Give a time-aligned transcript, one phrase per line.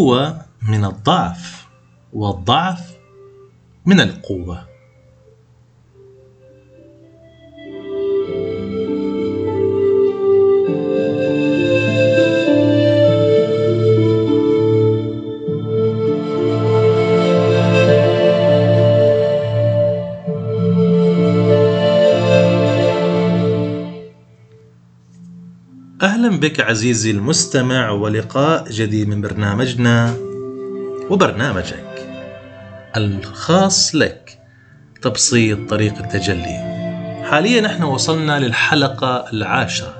[0.00, 1.66] القوة من الضعف
[2.12, 2.96] والضعف
[3.86, 4.69] من القوة.
[26.40, 30.14] بك عزيزي المستمع ولقاء جديد من برنامجنا
[31.10, 32.08] وبرنامجك
[32.96, 34.38] الخاص لك
[35.02, 36.58] تبسيط طريق التجلي.
[37.30, 39.94] حاليا نحن وصلنا للحلقة العاشرة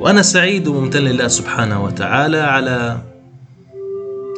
[0.00, 3.02] وأنا سعيد وممتن لله سبحانه وتعالى على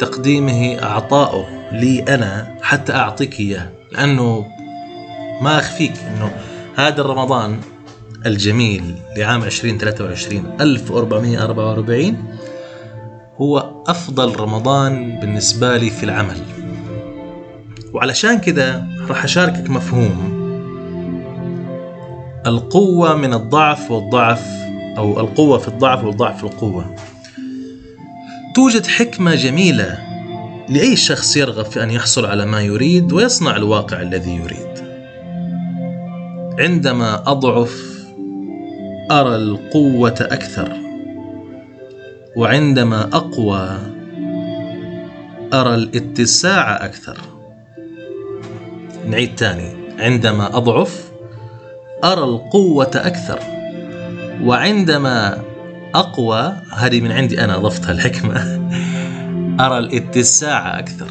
[0.01, 4.47] تقديمه أعطائه لي أنا حتى أعطيك إياه لأنه
[5.43, 6.33] ما أخفيك أنه
[6.77, 7.61] هذا رمضان
[8.27, 12.17] الجميل لعام 2023 1444
[13.37, 16.37] هو أفضل رمضان بالنسبة لي في العمل.
[17.93, 20.41] وعلشان كذا راح أشاركك مفهوم.
[22.47, 24.47] القوة من الضعف والضعف
[24.99, 26.95] أو القوة في الضعف والضعف في القوة.
[28.55, 29.99] توجد حكمة جميلة
[30.69, 34.71] لأي شخص يرغب في أن يحصل على ما يريد ويصنع الواقع الذي يريد.
[36.59, 38.00] عندما أضعف
[39.11, 40.73] أرى القوة أكثر
[42.37, 43.79] وعندما أقوى
[45.55, 47.19] أرى الاتساع أكثر.
[49.07, 51.11] نعيد تاني عندما أضعف
[52.05, 53.39] أرى القوة أكثر
[54.43, 55.39] وعندما
[55.95, 58.61] أقوى هذه من عندي أنا أضفتها الحكمة
[59.67, 61.11] أرى الاتساع أكثر.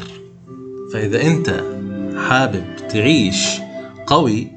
[0.92, 1.60] فإذا أنت
[2.28, 3.60] حابب تعيش
[4.06, 4.52] قوي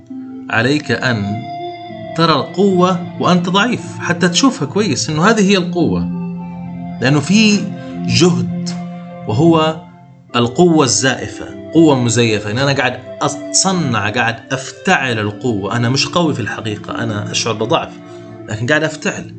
[0.49, 1.52] عليك أن
[2.18, 6.00] ترى القوة وأنت ضعيف حتى تشوفها كويس إنه هذه هي القوة.
[7.01, 7.59] لأنه في
[8.07, 8.69] جهد
[9.28, 9.81] وهو
[10.35, 12.51] القوة الزائفة قوة مزيفة.
[12.51, 15.75] أنا قاعد أتصنع قاعد أفتعل القوة.
[15.75, 17.91] أنا مش قوي في الحقيقة أنا أشعر بضعف
[18.50, 19.35] لكن قاعد أفتعل.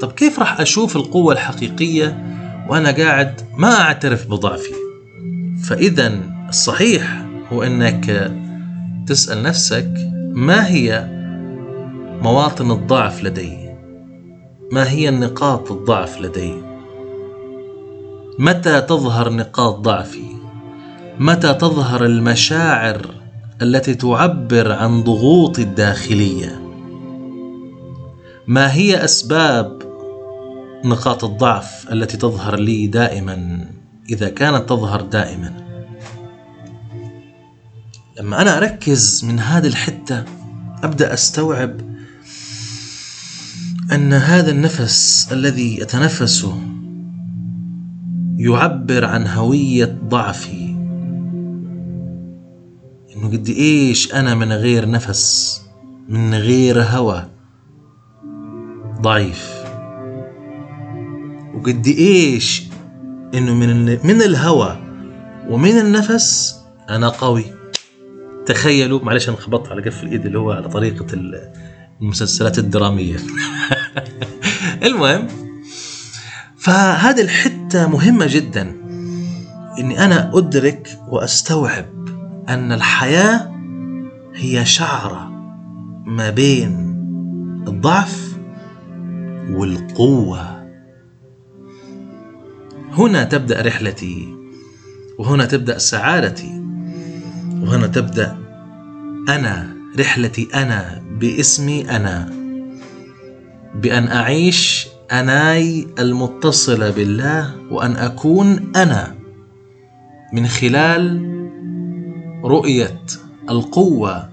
[0.00, 2.18] طب كيف راح أشوف القوة الحقيقية
[2.68, 4.72] وأنا قاعد ما أعترف بضعفي؟
[5.64, 6.12] فإذا
[6.48, 8.32] الصحيح هو أنك
[9.06, 9.92] تسأل نفسك
[10.34, 11.15] ما هي
[12.22, 13.70] مواطن الضعف لدي.
[14.72, 16.54] ما هي النقاط الضعف لدي؟
[18.38, 20.26] متى تظهر نقاط ضعفي؟
[21.18, 23.06] متى تظهر المشاعر
[23.62, 26.62] التي تعبر عن ضغوطي الداخلية؟
[28.46, 29.82] ما هي أسباب
[30.84, 33.66] نقاط الضعف التي تظهر لي دائما
[34.10, 35.52] إذا كانت تظهر دائما؟
[38.20, 40.24] لما أنا أركز من هذه الحتة
[40.84, 41.95] أبدأ أستوعب
[43.92, 46.60] أن هذا النفس الذي اتنفسه
[48.36, 50.76] يعبر عن هوية ضعفي.
[53.16, 55.60] إنه قد إيش أنا من غير نفس
[56.08, 57.26] من غير هوى.
[59.00, 59.64] ضعيف.
[61.54, 62.62] وقد إيش
[63.34, 64.76] إنه من من الهوى
[65.48, 66.60] ومن النفس
[66.90, 67.44] أنا قوي.
[68.46, 71.06] تخيلوا معلش أنا خبطت على كف الايد اللي هو على طريقة
[72.02, 73.16] المسلسلات الدرامية.
[74.86, 75.28] المهم
[76.56, 78.76] فهذه الحتة مهمة جدا.
[79.78, 81.86] إني أنا أدرك وأستوعب
[82.48, 83.52] أن الحياة
[84.34, 85.30] هي شعرة
[86.06, 86.70] ما بين
[87.68, 88.36] الضعف
[89.50, 90.56] والقوة.
[92.92, 94.36] هنا تبدأ رحلتي
[95.18, 96.62] وهنا تبدأ سعادتي
[97.60, 98.38] وهنا تبدأ
[99.28, 102.32] أنا رحلتي أنا باسمي أنا.
[103.74, 109.14] بأن أعيش أناي المتصلة بالله وأن أكون أنا.
[110.32, 111.26] من خلال
[112.44, 113.00] رؤية
[113.50, 114.28] القوة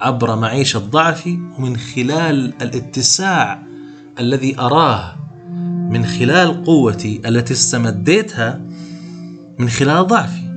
[0.00, 3.62] عبر معيشة ضعفي ومن خلال الاتساع
[4.20, 5.16] الذي أراه.
[5.90, 8.60] من خلال قوتي التي استمديتها
[9.58, 10.47] من خلال ضعفي.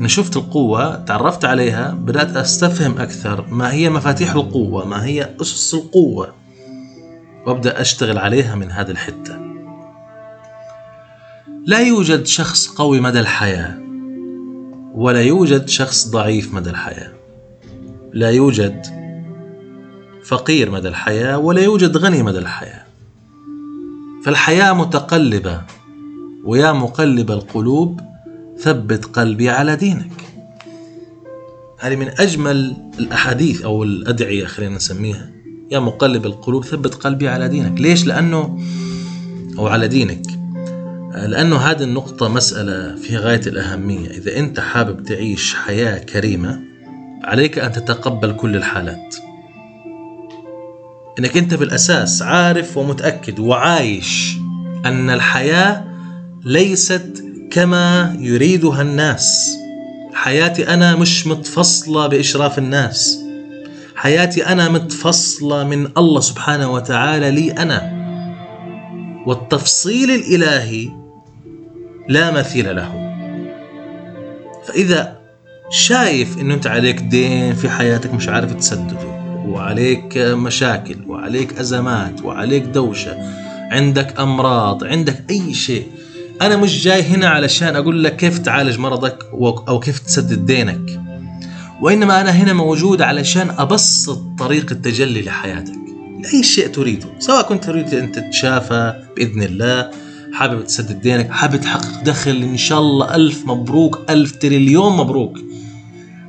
[0.00, 5.74] أنا شفت القوة تعرفت عليها بدأت أستفهم أكثر ما هي مفاتيح القوة ما هي أسس
[5.74, 6.34] القوة
[7.46, 9.38] وأبدأ أشتغل عليها من هذه الحتة.
[11.66, 13.78] لا يوجد شخص قوي مدى الحياة
[14.94, 17.12] ولا يوجد شخص ضعيف مدى الحياة.
[18.12, 18.86] لا يوجد
[20.24, 22.84] فقير مدى الحياة ولا يوجد غني مدى الحياة.
[24.24, 25.62] فالحياة متقلبة
[26.44, 28.09] ويا مقلب القلوب
[28.62, 30.12] ثبت قلبي على دينك.
[31.78, 35.30] هذه من أجمل الأحاديث أو الأدعية خلينا نسميها.
[35.70, 37.80] يا مقلب القلوب ثبت قلبي على دينك.
[37.80, 38.58] ليش؟ لأنه
[39.58, 40.22] أو على دينك.
[41.14, 44.10] لأنه هذه النقطة مسألة في غاية الأهمية.
[44.10, 46.60] إذا أنت حابب تعيش حياة كريمة
[47.24, 49.16] عليك أن تتقبل كل الحالات.
[51.18, 54.36] إنك أنت بالأساس عارف ومتأكد وعايش
[54.86, 55.84] أن الحياة
[56.44, 59.56] ليست كما يريدها الناس.
[60.14, 63.18] حياتي أنا مش متفصلة بإشراف الناس.
[63.96, 68.00] حياتي أنا متفصلة من الله سبحانه وتعالى لي أنا.
[69.26, 70.88] والتفصيل الإلهي
[72.08, 73.10] لا مثيل له.
[74.66, 75.20] فإذا
[75.70, 82.62] شايف إنه أنت عليك دين في حياتك مش عارف تسدده وعليك مشاكل وعليك أزمات وعليك
[82.62, 83.16] دوشة
[83.72, 85.86] عندك أمراض عندك أي شيء
[86.40, 89.18] أنا مش جاي هنا علشان أقول لك كيف تعالج مرضك
[89.68, 91.00] أو كيف تسدد دينك.
[91.80, 95.72] وإنما أنا هنا موجود علشان أبسط طريق التجلي لحياتك.
[96.22, 99.90] لأي شيء تريده سواء كنت تريد أن تتشافى بإذن الله
[100.32, 105.38] حابب تسدد دينك حابب تحقق دخل إن شاء الله ألف مبروك ألف تريليون مبروك.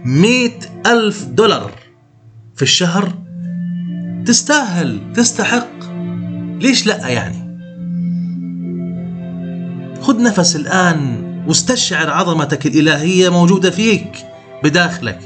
[0.06, 1.72] مئة ألف دولار
[2.56, 3.14] في الشهر
[4.26, 5.92] تستاهل تستحق.
[6.62, 7.51] ليش لأ يعني؟
[10.02, 14.26] خذ نفس الآن واستشعر عظمتك الإلهية موجودة فيك
[14.64, 15.20] بداخلك.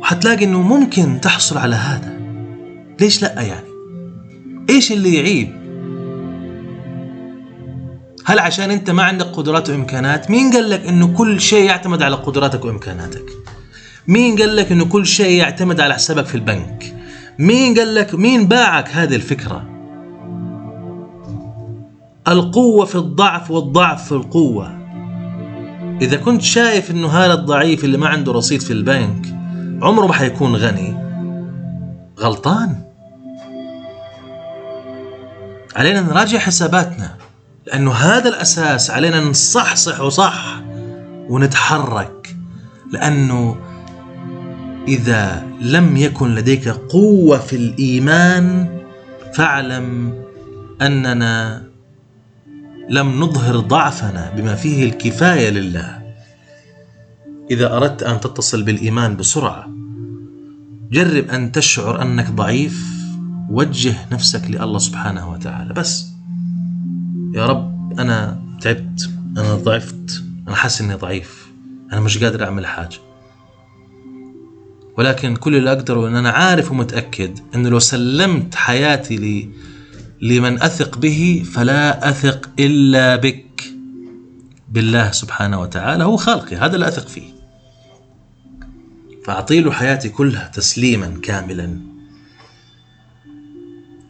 [0.00, 2.20] وحتلاقي إنه ممكن تحصل على هذا.
[3.00, 3.70] ليش لا يعني؟
[4.70, 5.60] إيش اللي يعيب؟
[8.24, 12.16] هل عشان أنت ما عندك قدرات وإمكانات مين قال لك إنه كل شيء يعتمد على
[12.16, 13.24] قدراتك وإمكاناتك؟
[14.08, 16.94] مين قال لك إنه كل شيء يعتمد على حسابك في البنك؟
[17.38, 19.69] مين قال لك مين باعك هذه الفكرة؟
[22.28, 24.80] القوة في الضعف والضعف في القوة.
[26.02, 29.26] إذا كنت شايف إنه هذا الضعيف اللي ما عنده رصيد في البنك
[29.82, 30.96] عمره ما حيكون غني
[32.20, 32.82] غلطان.
[35.76, 37.16] علينا نراجع حساباتنا
[37.66, 40.62] لأنه هذا الأساس علينا نصحصح وصح
[41.28, 42.36] ونتحرك
[42.92, 43.56] لأنه
[44.88, 48.68] إذا لم يكن لديك قوة في الإيمان
[49.34, 50.14] فاعلم
[50.82, 51.69] أننا
[52.90, 56.14] لم نظهر ضعفنا بما فيه الكفاية لله.
[57.50, 59.66] إذا أردت أن تتصل بالإيمان بسرعة
[60.92, 63.00] جرب أن تشعر أنك ضعيف.
[63.50, 65.74] وجه نفسك لله سبحانه وتعالى.
[65.74, 66.06] بس
[67.34, 71.50] يا رب أنا تعبت أنا ضعفت أنا حاسس إني ضعيف
[71.92, 72.96] أنا مش قادر أعمل حاجة.
[74.98, 79.16] ولكن كل اللي أقدره إن أنا عارف ومتأكد إنه لو سلمت حياتي
[80.22, 83.64] لمن أثق به فلا أثق إلا بك.
[84.68, 87.32] بالله سبحانه وتعالى هو خالقي هذا اللي أثق فيه.
[89.24, 91.80] فأعطي له حياتي كلها تسليما كاملا.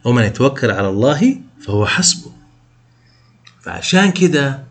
[0.05, 2.31] ومن يتوكل على الله فهو حسبه.
[3.61, 4.63] فعشان كده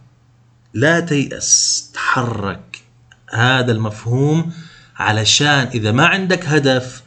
[0.74, 2.82] لا تيأس تحرك
[3.30, 4.52] هذا المفهوم
[4.96, 7.02] علشان إذا ما عندك هدف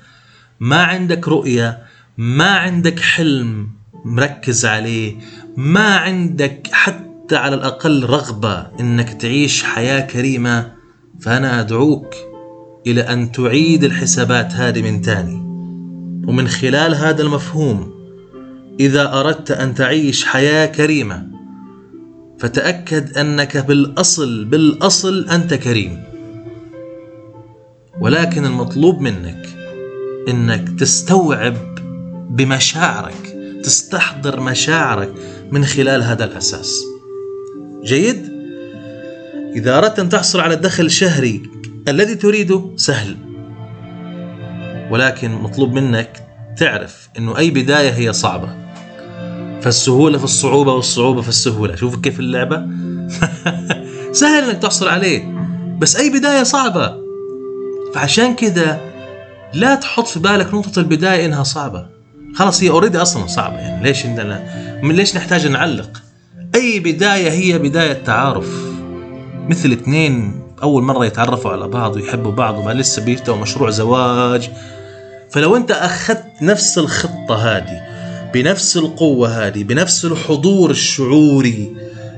[0.60, 1.84] ما عندك رؤية
[2.18, 5.16] ما عندك حلم مركز عليه.
[5.58, 10.72] ما عندك حتى على الأقل رغبة إنك تعيش حياة كريمة
[11.22, 12.16] فأنا أدعوك
[12.88, 15.44] إلى أن تعيد الحسابات هذه من تاني.
[16.28, 17.94] ومن خلال هذا المفهوم
[18.80, 21.28] إذا أردت أن تعيش حياة كريمة
[22.40, 26.04] فتأكد أنك بالأصل بالأصل أنت كريم.
[28.02, 29.48] ولكن المطلوب منك
[30.30, 31.56] إنك تستوعب
[32.30, 33.33] بمشاعرك
[33.64, 35.14] تستحضر مشاعرك
[35.52, 36.82] من خلال هذا الأساس.
[37.84, 38.34] جيد؟
[39.56, 41.44] إذا أردت أن تحصل على الدخل الشهري
[41.88, 43.18] الذي تريده سهل.
[44.92, 46.28] ولكن مطلوب منك
[46.58, 48.56] تعرف إنه أي بداية هي صعبة.
[49.62, 51.76] فالسهولة في الصعوبة والصعوبة في السهولة.
[51.76, 52.68] شوف كيف اللعبة.
[54.12, 55.24] سهل إنك تحصل عليه
[55.80, 56.94] بس أي بداية صعبة.
[57.94, 58.82] فعشان كذا
[59.54, 61.93] لا تحط في بالك نقطة البداية إنها صعبة.
[62.36, 63.58] خلاص هي اوريدي أصلا صعبة.
[63.58, 64.44] يعني ليش عندنا
[64.84, 66.02] من ليش نحتاج نعلق؟
[66.56, 68.74] أي بداية هي بداية تعارف.
[69.50, 74.50] مثل اثنين أول مرة يتعرفوا على بعض ويحبوا بعض وما لسه بيفتحوا مشروع زواج.
[75.30, 77.82] فلو أنت أخذت نفس الخطة هذه
[78.34, 81.76] بنفس القوة هذه بنفس الحضور الشعوري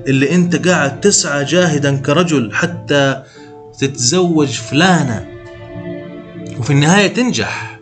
[0.08, 3.24] اللي أنت قاعد تسعى جاهدا كرجل حتى
[3.80, 5.28] تتزوج فلانة
[6.60, 7.80] وفي النهاية تنجح.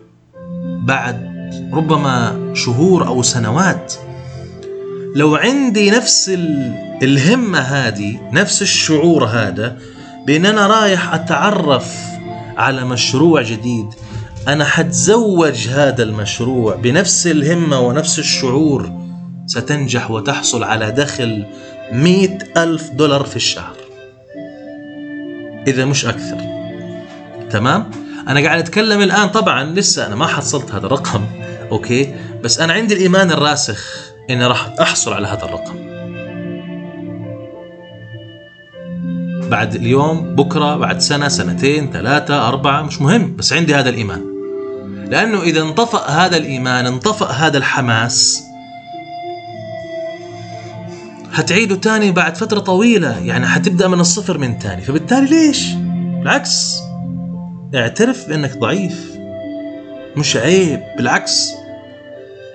[0.82, 1.33] بعد
[1.72, 3.94] ربما شهور أو سنوات.
[5.14, 6.38] لو عندي نفس
[7.02, 9.78] الهمة هذه نفس الشعور هذا
[10.26, 11.96] بأن أنا رايح أتعرف
[12.56, 13.86] على مشروع جديد
[14.48, 18.92] أنا حتزوج هذا المشروع بنفس الهمة ونفس الشعور
[19.46, 21.44] ستنجح وتحصل على دخل
[21.92, 23.76] مئة ألف دولار في الشهر.
[25.66, 26.38] إذا مش أكثر.
[27.50, 27.90] تمام؟
[28.28, 31.26] أنا قاعد أتكلم الآن طبعا لسه أنا ما حصلت هذا الرقم
[31.72, 32.14] أوكي؟
[32.44, 35.94] بس أنا عندي الإيمان الراسخ إني راح أحصل على هذا الرقم.
[39.50, 44.24] بعد اليوم بكرة بعد سنة سنتين ثلاثة أربعة مش مهم بس عندي هذا الإيمان.
[45.10, 48.42] لأنه إذا انطفأ هذا الإيمان انطفأ هذا الحماس
[51.32, 54.82] هتعيده تاني بعد فترة طويلة يعني حتبدأ من الصفر من تاني.
[54.82, 55.72] فبالتالي ليش؟
[56.18, 56.83] بالعكس.
[57.74, 59.10] اعترف بأنك ضعيف
[60.16, 61.50] مش عيب بالعكس.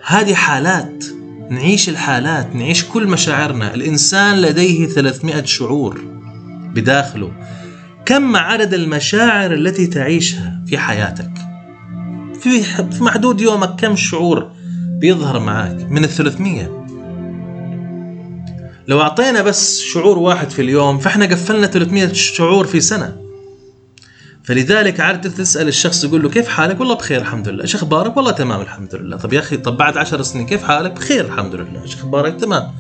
[0.06, 1.06] هذه حالات
[1.50, 3.74] نعيش الحالات نعيش كل مشاعرنا.
[3.74, 6.02] الإنسان لديه 300 شعور
[6.74, 7.32] بداخله.
[8.06, 11.32] كم عدد المشاعر التي تعيشها في حياتك؟
[12.42, 12.64] في
[13.00, 14.52] محدود يومك كم شعور
[15.00, 16.86] بيظهر معك من ال 300
[18.88, 23.29] لو أعطينا بس شعور واحد في اليوم فإحنا قفلنا 300 شعور في سنة.
[24.50, 28.32] فلذلك عادة تسأل الشخص يقول له كيف حالك؟ والله بخير الحمد لله، إيش أخبارك؟ والله
[28.32, 31.82] تمام الحمد لله، طب يا أخي طب بعد عشر سنين كيف حالك؟ بخير الحمد لله،
[31.84, 32.72] إيش أخبارك؟ تمام.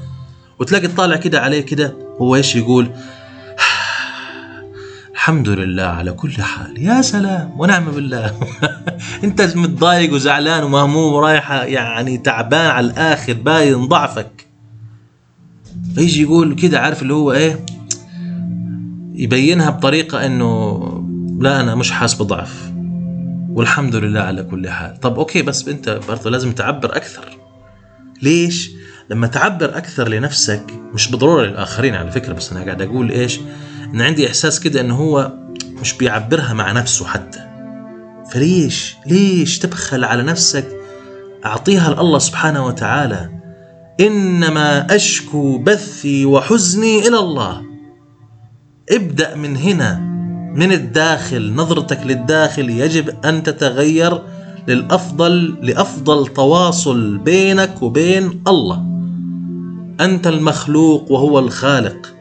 [0.60, 2.90] وتلاقي تطالع كده عليه كده هو إيش يقول؟
[5.14, 8.34] الحمد لله على كل حال يا سلام ونعم بالله
[9.24, 14.48] أنت متضايق وزعلان ومهموم ورايح يعني تعبان على الآخر باين ضعفك
[15.96, 17.66] فيجي يقول كده عارف اللي هو إيه
[19.14, 20.99] يبينها بطريقة إنه
[21.40, 22.72] لا أنا مش حاسس بضعف
[23.50, 25.00] والحمد لله على كل حال.
[25.00, 27.38] طب أوكي بس أنت برضه لازم تعبر أكثر.
[28.22, 28.72] ليش؟
[29.10, 33.40] لما تعبر أكثر لنفسك مش بالضرورة للآخرين على فكرة بس أنا قاعد أقول إيش؟
[33.94, 35.34] إن عندي إحساس كده إنه هو
[35.82, 37.40] مش بيعبرها مع نفسه حتى.
[38.32, 40.68] فليش؟ ليش تبخل على نفسك؟
[41.46, 43.30] أعطيها لله سبحانه وتعالى.
[44.00, 47.62] إنما أشكو بثي وحزني إلى الله.
[48.92, 50.09] ابدأ من هنا.
[50.56, 54.22] من الداخل نظرتك للداخل يجب أن تتغير
[54.68, 58.86] للأفضل لأفضل تواصل بينك وبين الله.
[60.02, 62.14] أنت المخلوق وهو الخالق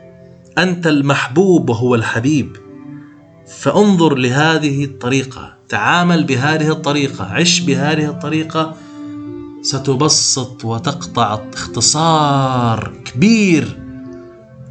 [0.59, 2.57] أنت المحبوب وهو الحبيب.
[3.59, 8.75] فانظر لهذه الطريقة تعامل بهذه الطريقة عش بهذه الطريقة.
[9.63, 13.79] ستبسط وتقطع اختصار كبير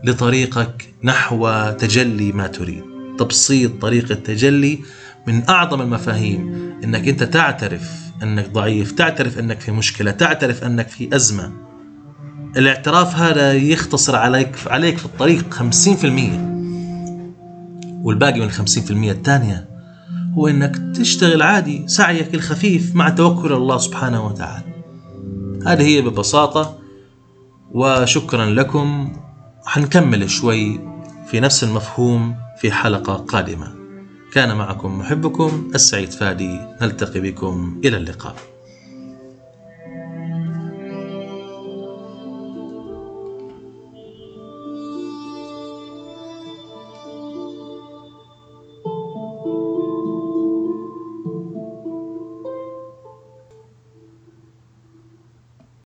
[0.04, 2.87] لطريقك نحو تجلي ما تريد.
[3.20, 4.80] تبسيط طريق التجلي
[5.28, 6.74] من أعظم المفاهيم.
[6.84, 7.92] إنك أنت تعترف
[8.24, 11.52] أنك ضعيف تعترف أنك في مشكلة تعترف أنك في أزمة.
[12.58, 16.58] الاعتراف هذا يختصر عليك عليك في الطريق 50%
[18.04, 19.68] والباقي من 50% الثانية
[20.34, 24.66] هو إنك تشتغل عادي سعيك الخفيف مع توكل الله سبحانه وتعالى.
[25.66, 26.78] هذه هي ببساطة
[27.72, 29.14] وشكرا لكم.
[29.66, 30.80] حنكمل شوي
[31.28, 32.36] في نفس المفهوم.
[32.62, 33.76] في حلقة قادمة.
[34.34, 36.60] كان معكم محبكم السعيد فادي.
[36.82, 38.57] نلتقي بكم إلى اللقاء.